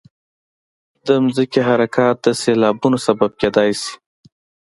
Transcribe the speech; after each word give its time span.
د 1.05 1.07
ځمکې 1.35 1.61
حرکات 1.67 2.15
د 2.25 2.27
سیلابونو 2.41 2.97
سبب 3.07 3.31
کېدای 3.41 3.69
شي. 3.81 3.93